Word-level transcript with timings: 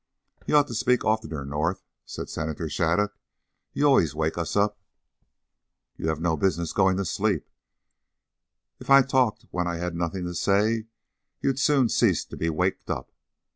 "You 0.47 0.55
ought 0.57 0.65
to 0.65 0.73
speak 0.73 1.05
oftener, 1.05 1.45
North," 1.45 1.83
said 2.05 2.27
Senator 2.27 2.65
Shattuc. 2.65 3.11
"You 3.71 3.85
always 3.85 4.15
wake 4.15 4.35
us 4.35 4.55
up." 4.55 4.79
"You 5.95 6.07
have 6.07 6.19
no 6.19 6.35
business 6.35 6.69
to 6.71 6.75
go 6.75 6.91
to 6.91 7.05
sleep. 7.05 7.47
If 8.79 8.89
I 8.89 9.03
talked 9.03 9.45
when 9.51 9.67
I 9.67 9.75
had 9.75 9.93
nothing 9.93 10.23
to 10.25 10.33
say, 10.33 10.85
you'd 11.39 11.59
soon 11.59 11.87
cease 11.87 12.25
to 12.25 12.35
be 12.35 12.49
waked 12.49 12.89
up. 12.89 13.11